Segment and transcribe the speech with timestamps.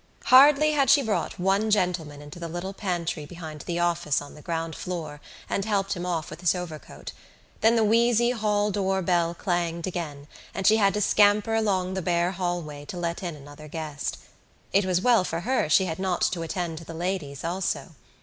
[0.23, 4.41] Hardly had she brought one gentleman into the little pantry behind the office on the
[4.41, 7.11] ground floor and helped him off with his overcoat
[7.59, 12.01] than the wheezy hall door bell clanged again and she had to scamper along the
[12.01, 14.17] bare hallway to let in another guest.
[14.73, 17.89] It was well for her she had not to attend to the ladies also.